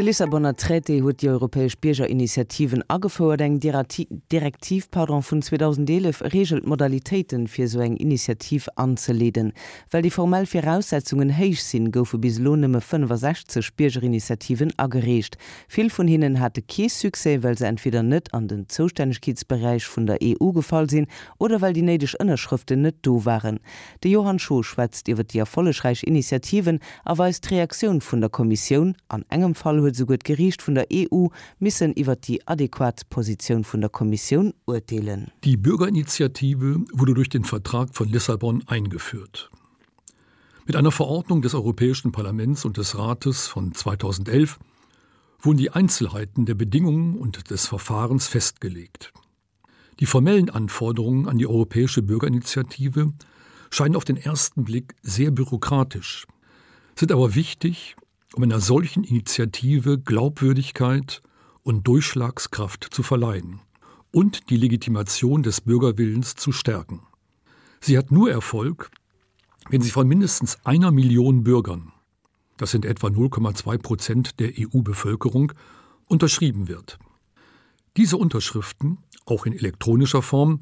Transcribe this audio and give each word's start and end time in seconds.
De 0.00 0.06
Lissabonner 0.06 0.56
Trete 0.56 1.02
huet 1.02 1.20
die 1.20 1.28
europäesch 1.28 1.76
Biergerinitiativen 1.76 2.82
agefoer 2.88 3.38
eng 3.44 3.58
Direktivpardon 3.60 5.20
vun 5.22 5.42
2011 5.42 6.22
regelt 6.32 6.66
Modalitäten 6.66 7.46
fir 7.46 7.68
so 7.68 7.80
eng 7.80 7.98
Initiativ 7.98 8.70
anzuleden. 8.76 9.52
Well 9.90 10.00
die 10.00 10.10
formell 10.10 10.46
Voraussetzungen 10.46 11.28
héich 11.36 11.60
sinn 11.62 11.90
goufe 11.92 12.16
bis 12.16 12.38
Lohnëmme 12.38 12.80
560 12.80 13.74
Biergerinitiativen 13.76 14.72
agerecht. 14.78 15.36
Vill 15.68 15.90
vun 15.90 16.08
hinnen 16.08 16.40
hatte 16.40 16.62
Keesuse, 16.62 17.42
well 17.42 17.58
se 17.58 17.66
entweder 17.66 18.02
net 18.02 18.32
an 18.32 18.48
den 18.48 18.70
Zostännegkeitsbereich 18.70 19.84
vun 19.84 20.06
der 20.06 20.16
EU 20.22 20.52
gefall 20.52 20.88
sinn 20.88 21.08
oder 21.36 21.60
weil 21.60 21.74
die 21.74 21.82
nedech 21.82 22.16
ënnerschrifte 22.16 22.74
net 22.76 22.96
do 23.02 23.26
waren. 23.26 23.60
De 24.02 24.10
Johann 24.10 24.38
Scho 24.38 24.62
schwätzt 24.62 25.10
iwwer 25.10 25.24
die 25.24 25.40
erfollegreich 25.40 26.04
Initiativen 26.04 26.80
erweist 27.04 27.50
Reaktion 27.50 28.00
vun 28.00 28.22
der 28.22 28.30
Kommission 28.30 28.96
an 29.08 29.26
engem 29.28 29.54
Fall 29.54 29.78
huet 29.82 29.89
so 29.94 30.06
gut 30.06 30.24
gerieicht 30.24 30.66
vun 30.66 30.74
der 30.74 30.86
EU 30.92 31.28
missen 31.58 31.92
iwwer 31.96 32.16
die 32.16 32.46
adäquat 32.46 33.08
Position 33.10 33.64
vun 33.64 33.80
der 33.80 33.90
Kommission 33.90 34.52
urteilen. 34.66 35.30
Die 35.44 35.56
Bürgerinitiative 35.56 36.84
wurde 36.92 37.14
durch 37.14 37.28
den 37.28 37.44
Vertrag 37.44 37.94
von 37.94 38.08
Lissabon 38.08 38.62
eingeführt. 38.66 39.50
Mit 40.66 40.76
einer 40.76 40.92
Verordnung 40.92 41.42
des 41.42 41.54
Europäischen 41.54 42.12
Parlaments 42.12 42.64
und 42.64 42.76
des 42.76 42.96
Rates 42.96 43.48
von 43.48 43.74
2011 43.74 44.58
wurden 45.40 45.58
die 45.58 45.70
Einzelheiten 45.70 46.46
der 46.46 46.54
Bedingungen 46.54 47.16
und 47.16 47.50
des 47.50 47.66
Verfahrens 47.66 48.28
festgelegt. 48.28 49.12
Die 49.98 50.06
formellen 50.06 50.48
Anforderungen 50.48 51.28
an 51.28 51.38
die 51.38 51.46
Europäische 51.46 52.02
Bürgerinitiative 52.02 53.12
scheinen 53.70 53.96
auf 53.96 54.04
den 54.04 54.16
ersten 54.16 54.64
Blick 54.64 54.94
sehr 55.02 55.30
bürokratisch, 55.30 56.26
sind 56.94 57.12
aber 57.12 57.34
wichtig, 57.34 57.96
um 58.34 58.42
einer 58.42 58.60
solchen 58.60 59.04
Initiative 59.04 59.98
Glaubwürdigkeit 59.98 61.22
und 61.62 61.86
Durchschlagskraft 61.86 62.88
zu 62.90 63.02
verleihen 63.02 63.60
und 64.12 64.50
die 64.50 64.56
Legitimation 64.56 65.42
des 65.42 65.60
Bürgerwillens 65.60 66.34
zu 66.34 66.52
stärken. 66.52 67.02
Sie 67.80 67.96
hat 67.96 68.10
nur 68.10 68.30
Erfolg, 68.30 68.90
wenn 69.68 69.82
sie 69.82 69.90
von 69.90 70.06
mindestens 70.08 70.58
einer 70.64 70.90
Million 70.90 71.44
Bürgern, 71.44 71.92
das 72.56 72.72
sind 72.72 72.84
etwa 72.84 73.06
0,2 73.06 73.78
Prozent 73.78 74.40
der 74.40 74.52
EU-Bevölkerung, 74.58 75.52
unterschrieben 76.06 76.68
wird. 76.68 76.98
Diese 77.96 78.16
Unterschriften, 78.16 78.98
auch 79.24 79.46
in 79.46 79.52
elektronischer 79.52 80.22
Form, 80.22 80.60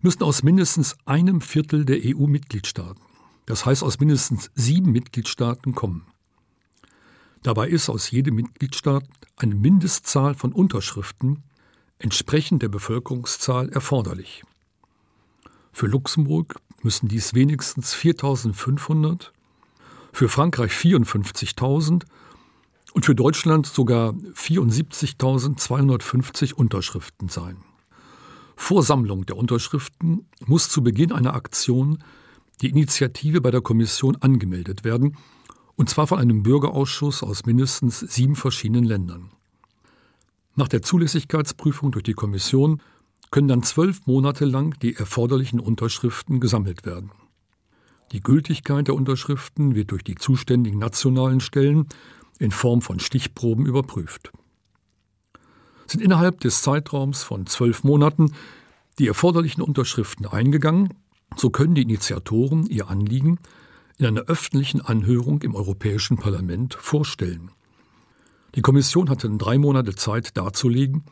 müssen 0.00 0.22
aus 0.22 0.42
mindestens 0.42 0.96
einem 1.06 1.40
Viertel 1.40 1.84
der 1.84 2.00
EU-Mitgliedstaaten, 2.04 3.02
das 3.46 3.66
heißt 3.66 3.82
aus 3.82 3.98
mindestens 3.98 4.50
sieben 4.54 4.92
Mitgliedstaaten 4.92 5.74
kommen. 5.74 6.06
Dabei 7.44 7.68
ist 7.68 7.88
aus 7.90 8.10
jedem 8.10 8.34
Mitgliedstaat 8.36 9.04
eine 9.36 9.54
Mindestzahl 9.54 10.34
von 10.34 10.52
Unterschriften 10.52 11.42
entsprechend 11.98 12.62
der 12.62 12.70
Bevölkerungszahl 12.70 13.68
erforderlich. 13.68 14.44
Für 15.70 15.86
Luxemburg 15.86 16.58
müssen 16.82 17.06
dies 17.06 17.34
wenigstens 17.34 17.92
4500, 17.92 19.34
für 20.12 20.30
Frankreich 20.30 20.72
54.000 20.72 22.04
und 22.94 23.04
für 23.04 23.14
Deutschland 23.14 23.66
sogar 23.66 24.14
74.250 24.14 26.54
Unterschriften 26.54 27.28
sein. 27.28 27.58
Vor 28.56 28.82
Sammlung 28.82 29.26
der 29.26 29.36
Unterschriften 29.36 30.26
muss 30.46 30.70
zu 30.70 30.82
Beginn 30.82 31.12
einer 31.12 31.34
Aktion 31.34 32.02
die 32.62 32.70
Initiative 32.70 33.42
bei 33.42 33.50
der 33.50 33.60
Kommission 33.60 34.16
angemeldet 34.16 34.82
werden, 34.84 35.18
und 35.76 35.88
zwar 35.90 36.06
von 36.06 36.18
einem 36.18 36.42
Bürgerausschuss 36.42 37.22
aus 37.22 37.46
mindestens 37.46 38.00
sieben 38.00 38.36
verschiedenen 38.36 38.84
Ländern. 38.84 39.30
Nach 40.56 40.68
der 40.68 40.82
Zulässigkeitsprüfung 40.82 41.90
durch 41.90 42.04
die 42.04 42.14
Kommission 42.14 42.80
können 43.30 43.48
dann 43.48 43.64
zwölf 43.64 44.06
Monate 44.06 44.44
lang 44.44 44.78
die 44.80 44.94
erforderlichen 44.94 45.58
Unterschriften 45.58 46.38
gesammelt 46.38 46.86
werden. 46.86 47.10
Die 48.12 48.20
Gültigkeit 48.20 48.86
der 48.86 48.94
Unterschriften 48.94 49.74
wird 49.74 49.90
durch 49.90 50.04
die 50.04 50.14
zuständigen 50.14 50.78
nationalen 50.78 51.40
Stellen 51.40 51.88
in 52.38 52.52
Form 52.52 52.80
von 52.80 53.00
Stichproben 53.00 53.66
überprüft. 53.66 54.30
Sind 55.86 56.00
innerhalb 56.00 56.40
des 56.40 56.62
Zeitraums 56.62 57.24
von 57.24 57.46
zwölf 57.46 57.82
Monaten 57.82 58.32
die 59.00 59.08
erforderlichen 59.08 59.62
Unterschriften 59.62 60.26
eingegangen, 60.26 60.94
so 61.36 61.50
können 61.50 61.74
die 61.74 61.82
Initiatoren 61.82 62.66
ihr 62.66 62.88
Anliegen 62.88 63.40
in 63.98 64.06
einer 64.06 64.22
öffentlichen 64.22 64.80
Anhörung 64.80 65.42
im 65.42 65.54
Europäischen 65.54 66.16
Parlament 66.16 66.74
vorstellen. 66.74 67.50
Die 68.54 68.62
Kommission 68.62 69.10
hatte 69.10 69.28
drei 69.30 69.58
Monate 69.58 69.94
Zeit 69.94 70.36
darzulegen, 70.36 71.04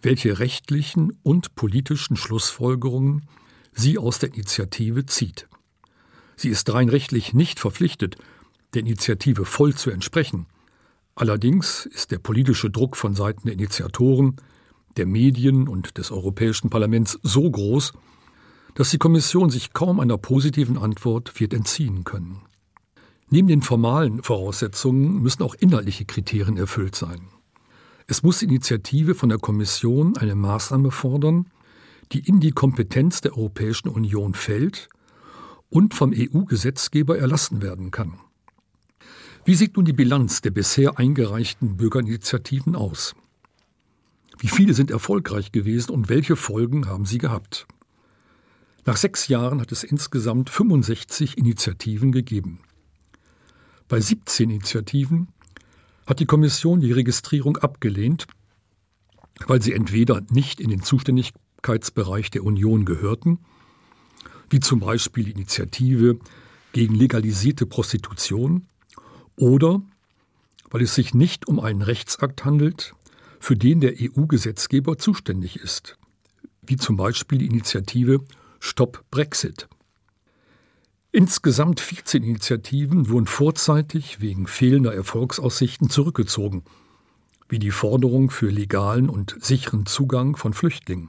welche 0.00 0.38
rechtlichen 0.38 1.12
und 1.22 1.54
politischen 1.54 2.16
Schlussfolgerungen 2.16 3.28
sie 3.72 3.98
aus 3.98 4.18
der 4.18 4.34
Initiative 4.34 5.06
zieht. 5.06 5.48
Sie 6.36 6.48
ist 6.48 6.72
rein 6.72 6.88
rechtlich 6.88 7.32
nicht 7.32 7.58
verpflichtet, 7.58 8.16
der 8.74 8.82
Initiative 8.82 9.44
voll 9.44 9.74
zu 9.74 9.90
entsprechen. 9.90 10.46
Allerdings 11.14 11.86
ist 11.86 12.10
der 12.10 12.18
politische 12.18 12.70
Druck 12.70 12.96
von 12.96 13.14
Seiten 13.14 13.46
der 13.46 13.54
Initiatoren, 13.54 14.36
der 14.96 15.06
Medien 15.06 15.66
und 15.66 15.98
des 15.98 16.10
Europäischen 16.10 16.70
Parlaments 16.70 17.18
so 17.22 17.50
groß, 17.50 17.94
dass 18.76 18.90
die 18.90 18.98
Kommission 18.98 19.48
sich 19.48 19.72
kaum 19.72 20.00
einer 20.00 20.18
positiven 20.18 20.76
Antwort 20.76 21.40
wird 21.40 21.54
entziehen 21.54 22.04
können. 22.04 22.42
Neben 23.30 23.48
den 23.48 23.62
formalen 23.62 24.22
Voraussetzungen 24.22 25.22
müssen 25.22 25.42
auch 25.42 25.54
inhaltliche 25.54 26.04
Kriterien 26.04 26.58
erfüllt 26.58 26.94
sein. 26.94 27.22
Es 28.06 28.22
muss 28.22 28.42
Initiative 28.42 29.14
von 29.14 29.30
der 29.30 29.38
Kommission 29.38 30.16
eine 30.16 30.36
Maßnahme 30.36 30.90
fordern, 30.90 31.46
die 32.12 32.20
in 32.20 32.38
die 32.38 32.52
Kompetenz 32.52 33.22
der 33.22 33.36
Europäischen 33.36 33.88
Union 33.88 34.34
fällt 34.34 34.90
und 35.70 35.94
vom 35.94 36.12
EU-Gesetzgeber 36.14 37.18
erlassen 37.18 37.62
werden 37.62 37.90
kann. 37.90 38.20
Wie 39.46 39.54
sieht 39.54 39.76
nun 39.76 39.86
die 39.86 39.94
Bilanz 39.94 40.42
der 40.42 40.50
bisher 40.50 40.98
eingereichten 40.98 41.78
Bürgerinitiativen 41.78 42.76
aus? 42.76 43.14
Wie 44.38 44.48
viele 44.48 44.74
sind 44.74 44.90
erfolgreich 44.90 45.50
gewesen 45.50 45.92
und 45.92 46.10
welche 46.10 46.36
Folgen 46.36 46.86
haben 46.86 47.06
sie 47.06 47.18
gehabt? 47.18 47.66
Nach 48.86 48.96
sechs 48.96 49.26
Jahren 49.26 49.60
hat 49.60 49.72
es 49.72 49.82
insgesamt 49.82 50.48
65 50.48 51.36
Initiativen 51.36 52.12
gegeben. 52.12 52.60
Bei 53.88 54.00
17 54.00 54.48
Initiativen 54.48 55.26
hat 56.06 56.20
die 56.20 56.26
Kommission 56.26 56.78
die 56.78 56.92
Registrierung 56.92 57.56
abgelehnt, 57.56 58.28
weil 59.48 59.60
sie 59.60 59.72
entweder 59.72 60.22
nicht 60.30 60.60
in 60.60 60.70
den 60.70 60.84
Zuständigkeitsbereich 60.84 62.30
der 62.30 62.44
Union 62.44 62.84
gehörten, 62.84 63.40
wie 64.50 64.60
zum 64.60 64.78
Beispiel 64.78 65.24
die 65.24 65.32
Initiative 65.32 66.20
gegen 66.72 66.94
legalisierte 66.94 67.66
Prostitution, 67.66 68.68
oder 69.34 69.82
weil 70.70 70.82
es 70.82 70.94
sich 70.94 71.12
nicht 71.12 71.48
um 71.48 71.58
einen 71.58 71.82
Rechtsakt 71.82 72.44
handelt, 72.44 72.94
für 73.40 73.56
den 73.56 73.80
der 73.80 73.94
EU-Gesetzgeber 74.00 74.96
zuständig 74.96 75.56
ist, 75.56 75.98
wie 76.62 76.76
zum 76.76 76.96
Beispiel 76.96 77.38
die 77.38 77.46
Initiative 77.46 78.24
Stopp 78.60 79.04
Brexit. 79.10 79.68
Insgesamt 81.12 81.80
14 81.80 82.22
Initiativen 82.22 83.08
wurden 83.08 83.26
vorzeitig 83.26 84.20
wegen 84.20 84.46
fehlender 84.46 84.94
Erfolgsaussichten 84.94 85.88
zurückgezogen, 85.88 86.62
wie 87.48 87.58
die 87.58 87.70
Forderung 87.70 88.30
für 88.30 88.50
legalen 88.50 89.08
und 89.08 89.36
sicheren 89.40 89.86
Zugang 89.86 90.36
von 90.36 90.52
Flüchtlingen. 90.52 91.08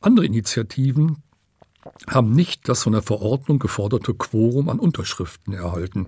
Andere 0.00 0.26
Initiativen 0.26 1.22
haben 2.08 2.32
nicht 2.32 2.68
das 2.68 2.82
von 2.82 2.92
der 2.92 3.02
Verordnung 3.02 3.58
geforderte 3.58 4.14
Quorum 4.14 4.68
an 4.68 4.78
Unterschriften 4.78 5.54
erhalten. 5.54 6.06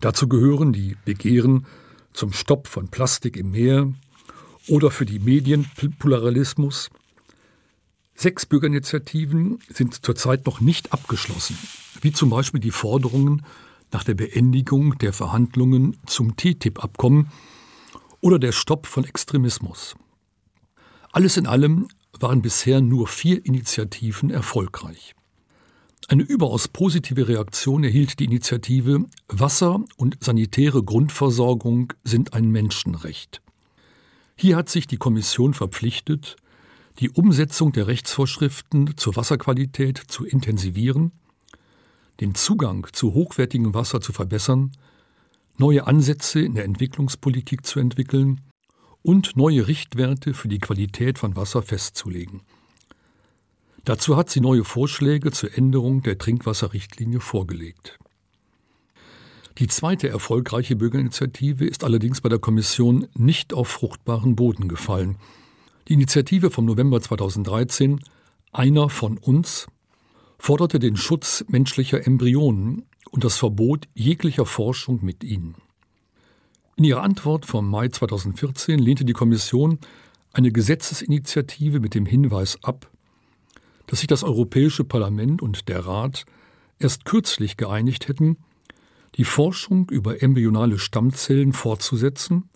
Dazu 0.00 0.28
gehören 0.28 0.72
die 0.72 0.96
Begehren 1.04 1.66
zum 2.12 2.32
Stopp 2.32 2.68
von 2.68 2.88
Plastik 2.88 3.36
im 3.36 3.50
Meer 3.50 3.92
oder 4.68 4.90
für 4.90 5.06
die 5.06 5.18
Medienpluralismus, 5.18 6.90
Sechs 8.20 8.46
Bürgerinitiativen 8.46 9.60
sind 9.68 10.04
zurzeit 10.04 10.44
noch 10.44 10.60
nicht 10.60 10.92
abgeschlossen, 10.92 11.56
wie 12.00 12.10
zum 12.10 12.30
Beispiel 12.30 12.58
die 12.58 12.72
Forderungen 12.72 13.46
nach 13.92 14.02
der 14.02 14.14
Beendigung 14.14 14.98
der 14.98 15.12
Verhandlungen 15.12 15.96
zum 16.04 16.34
TTIP-Abkommen 16.36 17.30
oder 18.20 18.40
der 18.40 18.50
Stopp 18.50 18.88
von 18.88 19.04
Extremismus. 19.04 19.94
Alles 21.12 21.36
in 21.36 21.46
allem 21.46 21.86
waren 22.18 22.42
bisher 22.42 22.80
nur 22.80 23.06
vier 23.06 23.46
Initiativen 23.46 24.30
erfolgreich. 24.30 25.14
Eine 26.08 26.24
überaus 26.24 26.66
positive 26.66 27.28
Reaktion 27.28 27.84
erhielt 27.84 28.18
die 28.18 28.24
Initiative 28.24 29.04
Wasser 29.28 29.84
und 29.96 30.16
sanitäre 30.18 30.82
Grundversorgung 30.82 31.92
sind 32.02 32.34
ein 32.34 32.50
Menschenrecht. 32.50 33.42
Hier 34.34 34.56
hat 34.56 34.68
sich 34.70 34.88
die 34.88 34.96
Kommission 34.96 35.54
verpflichtet, 35.54 36.34
die 36.98 37.10
Umsetzung 37.10 37.72
der 37.72 37.86
Rechtsvorschriften 37.86 38.96
zur 38.96 39.16
Wasserqualität 39.16 39.98
zu 40.08 40.24
intensivieren, 40.24 41.12
den 42.20 42.34
Zugang 42.34 42.88
zu 42.92 43.14
hochwertigem 43.14 43.72
Wasser 43.74 44.00
zu 44.00 44.12
verbessern, 44.12 44.72
neue 45.56 45.86
Ansätze 45.86 46.40
in 46.40 46.54
der 46.54 46.64
Entwicklungspolitik 46.64 47.64
zu 47.64 47.78
entwickeln 47.78 48.40
und 49.02 49.36
neue 49.36 49.68
Richtwerte 49.68 50.34
für 50.34 50.48
die 50.48 50.58
Qualität 50.58 51.18
von 51.18 51.36
Wasser 51.36 51.62
festzulegen. 51.62 52.42
Dazu 53.84 54.16
hat 54.16 54.28
sie 54.28 54.40
neue 54.40 54.64
Vorschläge 54.64 55.30
zur 55.30 55.56
Änderung 55.56 56.02
der 56.02 56.18
Trinkwasserrichtlinie 56.18 57.20
vorgelegt. 57.20 57.98
Die 59.58 59.68
zweite 59.68 60.08
erfolgreiche 60.08 60.76
Bürgerinitiative 60.76 61.64
ist 61.64 61.84
allerdings 61.84 62.20
bei 62.20 62.28
der 62.28 62.38
Kommission 62.38 63.08
nicht 63.14 63.54
auf 63.54 63.68
fruchtbaren 63.68 64.36
Boden 64.36 64.68
gefallen. 64.68 65.16
Die 65.88 65.94
Initiative 65.94 66.50
vom 66.50 66.66
November 66.66 67.00
2013 67.00 67.98
Einer 68.52 68.90
von 68.90 69.16
uns 69.16 69.68
forderte 70.38 70.78
den 70.78 70.98
Schutz 70.98 71.46
menschlicher 71.48 72.06
Embryonen 72.06 72.84
und 73.10 73.24
das 73.24 73.38
Verbot 73.38 73.88
jeglicher 73.94 74.44
Forschung 74.44 75.02
mit 75.02 75.24
ihnen. 75.24 75.54
In 76.76 76.84
ihrer 76.84 77.02
Antwort 77.02 77.46
vom 77.46 77.70
Mai 77.70 77.88
2014 77.88 78.78
lehnte 78.78 79.06
die 79.06 79.14
Kommission 79.14 79.78
eine 80.34 80.52
Gesetzesinitiative 80.52 81.80
mit 81.80 81.94
dem 81.94 82.04
Hinweis 82.04 82.62
ab, 82.62 82.90
dass 83.86 84.00
sich 84.00 84.08
das 84.08 84.24
Europäische 84.24 84.84
Parlament 84.84 85.40
und 85.40 85.70
der 85.70 85.86
Rat 85.86 86.26
erst 86.78 87.06
kürzlich 87.06 87.56
geeinigt 87.56 88.08
hätten, 88.08 88.36
die 89.14 89.24
Forschung 89.24 89.88
über 89.88 90.22
embryonale 90.22 90.78
Stammzellen 90.78 91.54
fortzusetzen 91.54 92.50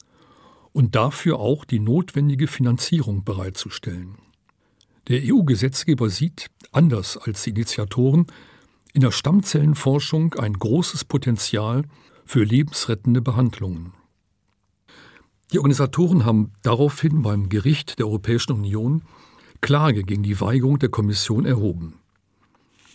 und 0.73 0.95
dafür 0.95 1.39
auch 1.39 1.65
die 1.65 1.79
notwendige 1.79 2.47
Finanzierung 2.47 3.25
bereitzustellen. 3.25 4.17
Der 5.09 5.21
EU-Gesetzgeber 5.23 6.09
sieht, 6.09 6.47
anders 6.71 7.17
als 7.17 7.43
die 7.43 7.51
Initiatoren, 7.51 8.27
in 8.93 9.01
der 9.01 9.11
Stammzellenforschung 9.11 10.35
ein 10.35 10.55
großes 10.55 11.05
Potenzial 11.05 11.83
für 12.25 12.45
lebensrettende 12.45 13.21
Behandlungen. 13.21 13.93
Die 15.53 15.59
Organisatoren 15.59 16.25
haben 16.25 16.53
daraufhin 16.63 17.23
beim 17.23 17.49
Gericht 17.49 17.99
der 17.99 18.07
Europäischen 18.07 18.53
Union 18.53 19.03
Klage 19.61 20.03
gegen 20.03 20.23
die 20.23 20.41
Weigerung 20.41 20.79
der 20.79 20.89
Kommission 20.89 21.45
erhoben. 21.45 21.95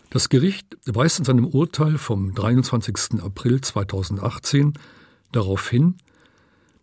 Das 0.09 0.30
Gericht 0.30 0.77
weist 0.85 1.19
in 1.19 1.25
seinem 1.25 1.45
Urteil 1.45 1.97
vom 1.97 2.33
23. 2.33 3.21
April 3.21 3.62
2018 3.62 4.73
darauf 5.31 5.69
hin, 5.69 5.95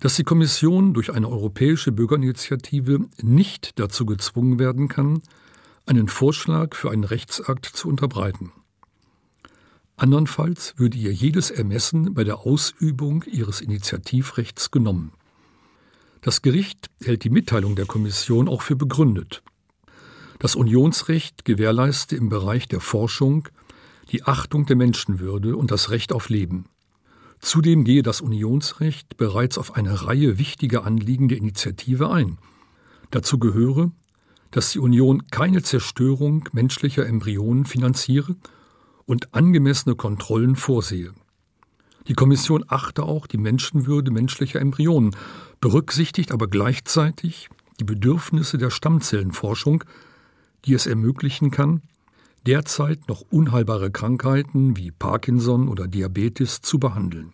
dass 0.01 0.17
die 0.17 0.25
Kommission 0.25 0.95
durch 0.95 1.13
eine 1.13 1.29
europäische 1.29 1.93
Bürgerinitiative 1.93 3.01
nicht 3.23 3.79
dazu 3.79 4.07
gezwungen 4.07 4.59
werden 4.59 4.89
kann, 4.89 5.23
einen 5.87 6.09
Vorschlag 6.09 6.75
für 6.75 6.91
einen 6.91 7.05
Rechtsakt 7.05 7.67
zu 7.67 7.89
unterbreiten. 7.89 8.53
Andernfalls 9.97 10.75
würde 10.77 10.99
ihr 10.99 11.13
jedes 11.13 11.51
Ermessen 11.51 12.15
bei 12.15 12.25
der 12.25 12.41
Ausübung 12.41 13.25
ihres 13.25 13.61
Initiativrechts 13.61 14.71
genommen. 14.71 15.13
Das 16.21 16.43
Gericht 16.43 16.91
hält 17.01 17.23
die 17.23 17.31
Mitteilung 17.31 17.77
der 17.77 17.87
Kommission 17.87 18.49
auch 18.49 18.63
für 18.63 18.77
begründet. 18.77 19.43
Das 20.39 20.57
Unionsrecht 20.57 21.45
gewährleiste 21.45 22.17
im 22.17 22.29
Bereich 22.29 22.67
der 22.67 22.81
Forschung 22.81 23.49
die 24.11 24.25
Achtung 24.25 24.67
der 24.67 24.77
Menschenwürde 24.77 25.57
und 25.57 25.71
das 25.71 25.91
Recht 25.91 26.13
auf 26.13 26.29
Leben. 26.29 26.67
Zudem 27.45 27.85
gehe 27.85 28.03
das 28.03 28.23
Unionsrecht 28.23 29.19
bereits 29.19 29.59
auf 29.59 29.77
eine 29.77 30.07
Reihe 30.07 30.39
wichtiger 30.39 30.87
Anliegen 30.87 31.29
der 31.29 31.37
Initiative 31.37 32.11
ein. 32.11 32.39
Dazu 33.11 33.39
gehöre, 33.39 33.91
dass 34.51 34.71
die 34.71 34.79
Union 34.79 35.27
keine 35.31 35.63
Zerstörung 35.63 36.49
menschlicher 36.53 37.07
Embryonen 37.07 37.67
finanziere 37.67 38.35
und 39.05 39.35
angemessene 39.35 39.95
Kontrollen 39.95 40.57
vorsehe. 40.57 41.13
Die 42.09 42.15
Kommission 42.15 42.65
achte 42.67 43.03
auch 43.03 43.27
die 43.27 43.37
Menschenwürde 43.37 44.11
menschlicher 44.11 44.63
Embryonen, 44.63 45.15
berücksichtigt 45.61 46.33
aber 46.33 46.49
gleichzeitig 46.49 47.51
die 47.79 47.85
Bedürfnisse 47.85 48.57
der 48.57 48.71
Stammzellenforschung, 48.71 49.85
die 50.65 50.73
es 50.73 50.87
ermöglichen 50.87 51.51
kann, 51.51 51.83
derzeit 52.47 53.09
noch 53.09 53.23
unheilbare 53.31 53.91
Krankheiten 53.91 54.77
wie 54.77 54.91
Parkinson 54.91 55.69
oder 55.69 55.89
Diabetes 55.89 56.61
zu 56.61 56.79
behandeln. 56.79 57.33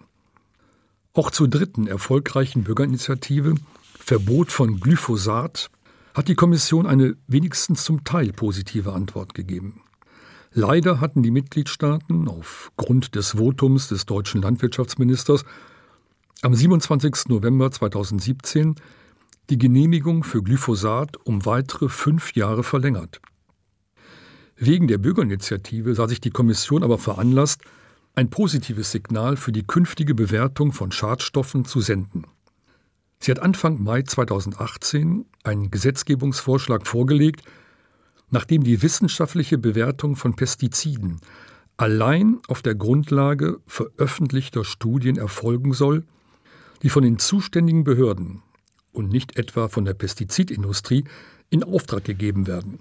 Auch 1.13 1.31
zur 1.31 1.49
dritten 1.49 1.87
erfolgreichen 1.87 2.63
Bürgerinitiative 2.63 3.55
Verbot 3.99 4.53
von 4.53 4.81
Glyphosat 4.81 5.71
hat 6.15 6.29
die 6.29 6.35
Kommission 6.35 6.87
eine 6.87 7.17
wenigstens 7.27 7.85
zum 7.85 8.05
Teil 8.05 8.33
positive 8.33 8.93
Antwort 8.93 9.35
gegeben. 9.35 9.83
Leider 10.53 11.01
hatten 11.01 11.23
die 11.23 11.31
Mitgliedstaaten 11.31 12.29
aufgrund 12.29 13.15
des 13.15 13.37
Votums 13.37 13.89
des 13.89 14.07
deutschen 14.07 14.43
Landwirtschaftsministers 14.43 15.45
am 16.43 16.55
27. 16.55 17.29
November 17.29 17.71
2017 17.71 18.75
die 19.49 19.59
Genehmigung 19.59 20.25
für 20.25 20.43
Glyphosat 20.43 21.17
um 21.25 21.45
weitere 21.45 21.89
fünf 21.89 22.35
Jahre 22.35 22.63
verlängert. 22.63 23.21
Wegen 24.63 24.89
der 24.89 24.99
Bürgerinitiative 24.99 25.95
sah 25.95 26.07
sich 26.07 26.21
die 26.21 26.29
Kommission 26.29 26.85
aber 26.85 26.99
veranlasst, 26.99 27.63
ein 28.15 28.29
positives 28.29 28.91
Signal 28.93 29.39
für 29.39 29.53
die 29.53 29.67
künftige 29.67 30.15
Bewertung 30.15 30.73
von 30.73 30.93
Schadstoffen 30.93 31.65
zu 31.65 31.81
senden. 31.81 32.27
Sie 33.21 33.31
hat 33.31 33.39
Anfang 33.39 33.83
Mai 33.83 34.03
2018 34.03 35.25
einen 35.45 35.71
Gesetzgebungsvorschlag 35.71 36.87
vorgelegt, 36.87 37.43
nachdem 38.29 38.63
die 38.63 38.83
wissenschaftliche 38.83 39.57
Bewertung 39.57 40.15
von 40.15 40.37
Pestiziden 40.37 41.23
allein 41.79 42.39
auf 42.47 42.61
der 42.61 42.75
Grundlage 42.75 43.61
veröffentlichter 43.67 44.67
Studien 44.67 45.17
erfolgen 45.17 45.73
soll, 45.73 46.05
die 46.83 46.91
von 46.91 47.03
den 47.03 47.19
zuständigen 47.19 47.85
Behörden 47.85 48.43
und 48.93 49.09
nicht 49.09 49.39
etwa 49.39 49.69
von 49.69 49.87
der 49.87 49.95
Pestizidindustrie 49.95 51.05
in 51.49 51.65
Auftrag 51.65 52.05
gegeben 52.05 52.47
werden. 52.47 52.81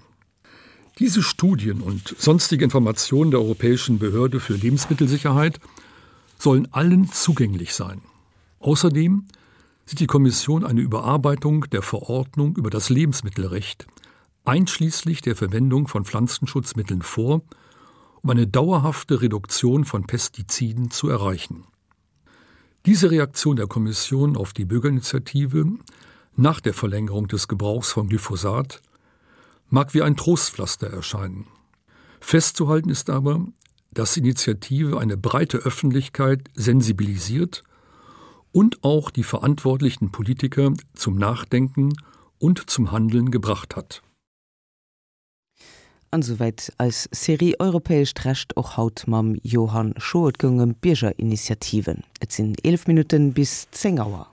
Diese 1.00 1.22
Studien 1.22 1.80
und 1.80 2.14
sonstige 2.18 2.62
Informationen 2.62 3.30
der 3.30 3.40
Europäischen 3.40 3.98
Behörde 3.98 4.38
für 4.38 4.52
Lebensmittelsicherheit 4.52 5.58
sollen 6.38 6.68
allen 6.72 7.10
zugänglich 7.10 7.72
sein. 7.72 8.02
Außerdem 8.58 9.24
sieht 9.86 10.00
die 10.00 10.06
Kommission 10.06 10.62
eine 10.62 10.82
Überarbeitung 10.82 11.64
der 11.70 11.80
Verordnung 11.80 12.54
über 12.54 12.68
das 12.68 12.90
Lebensmittelrecht, 12.90 13.86
einschließlich 14.44 15.22
der 15.22 15.36
Verwendung 15.36 15.88
von 15.88 16.04
Pflanzenschutzmitteln 16.04 17.00
vor, 17.00 17.40
um 18.20 18.28
eine 18.28 18.46
dauerhafte 18.46 19.22
Reduktion 19.22 19.86
von 19.86 20.06
Pestiziden 20.06 20.90
zu 20.90 21.08
erreichen. 21.08 21.64
Diese 22.84 23.10
Reaktion 23.10 23.56
der 23.56 23.68
Kommission 23.68 24.36
auf 24.36 24.52
die 24.52 24.66
Bürgerinitiative 24.66 25.64
nach 26.36 26.60
der 26.60 26.74
Verlängerung 26.74 27.26
des 27.26 27.48
Gebrauchs 27.48 27.90
von 27.90 28.06
Glyphosat 28.06 28.82
mag 29.70 29.94
wie 29.94 30.02
ein 30.02 30.16
Trostpflaster 30.16 30.88
erscheinen. 30.88 31.46
Festzuhalten 32.20 32.90
ist 32.90 33.08
aber, 33.08 33.46
dass 33.92 34.16
Initiative 34.16 34.98
eine 34.98 35.16
breite 35.16 35.58
Öffentlichkeit 35.58 36.48
sensibilisiert 36.54 37.64
und 38.52 38.84
auch 38.84 39.10
die 39.10 39.24
verantwortlichen 39.24 40.12
Politiker 40.12 40.72
zum 40.94 41.16
Nachdenken 41.16 41.94
und 42.38 42.70
zum 42.70 42.92
Handeln 42.92 43.30
gebracht 43.30 43.76
hat. 43.76 44.02
Ansoweit 46.12 46.72
als 46.76 47.08
Serie 47.12 47.54
europäisch 47.60 48.12
recht 48.24 48.56
och 48.56 48.76
haut 48.76 49.04
mam 49.06 49.36
Johann 49.42 49.94
Schoetgungem 49.96 50.74
Bierger 50.74 51.16
Initiativen. 51.20 52.02
Et 52.20 52.32
sind 52.32 52.64
11 52.64 52.88
Minuten 52.88 53.32
bis 53.32 53.70
10 53.70 54.00
Auer. 54.00 54.26